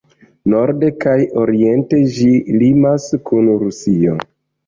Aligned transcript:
Norde 0.53 0.87
kaj 1.03 1.17
oriente 1.41 1.99
ĝi 2.15 2.29
limas 2.63 3.05
kun 3.31 3.51
Rusio. 3.65 4.17